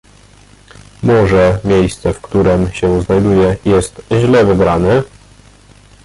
[1.03, 5.03] "Może miejsce, w którem się znajduję, jest źle wybrane?"